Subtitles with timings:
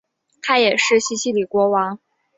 [0.41, 1.99] 他也是西西里国王。